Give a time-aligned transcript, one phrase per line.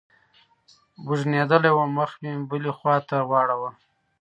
[1.03, 3.69] بوږنېدلى وم مخ مې بلې خوا ته واړاوه.